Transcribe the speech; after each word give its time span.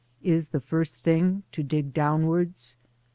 —is 0.35 0.47
the 0.47 0.59
first 0.59 1.03
thing: 1.05 1.43
to 1.51 1.61
dig 1.61 1.93
downwards. 1.93 2.75